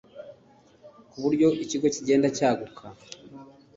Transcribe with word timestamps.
ku 1.09 1.17
buryo 1.23 1.47
ikigo 1.63 1.87
kigenda 1.95 2.27
cyaguka 2.37 2.83